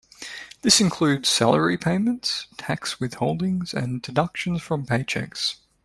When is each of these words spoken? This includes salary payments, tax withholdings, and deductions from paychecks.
This 0.63 0.81
includes 0.81 1.29
salary 1.29 1.77
payments, 1.77 2.47
tax 2.57 2.95
withholdings, 2.95 3.71
and 3.71 4.01
deductions 4.01 4.59
from 4.59 4.83
paychecks. 4.83 5.57